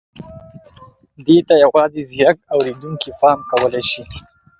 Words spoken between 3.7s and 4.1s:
شي.